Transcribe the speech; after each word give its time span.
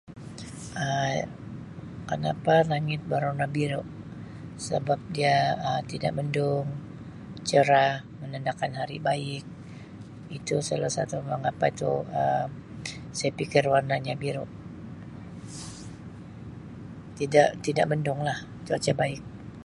Um 0.85 1.19
Kanapa 2.09 2.55
langit 2.73 3.01
berwarna 3.09 3.45
biru 3.57 3.81
sebab 4.67 4.99
dia 5.15 5.35
Um 5.69 5.81
tidak 5.91 6.15
mendung 6.17 6.65
cerah 7.49 7.93
menandakan 8.21 8.71
hari 8.79 8.97
baik 9.09 9.43
itu 10.37 10.55
salah 10.69 10.91
satu 10.97 11.15
mengapa 11.29 11.65
itu 11.73 11.91
Um 12.21 12.49
saya 13.17 13.31
pikir 13.39 13.63
warnanya 13.73 14.13
biru, 14.23 14.45
tidak-tidak 17.17 17.85
mendung 17.93 18.19
lah, 18.27 18.39
cuaca 18.65 18.91
baik. 19.01 19.21